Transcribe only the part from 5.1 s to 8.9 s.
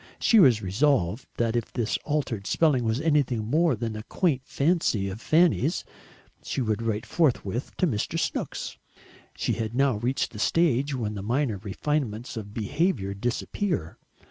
Fanny's, she would write forthwith to Mr. Snooks.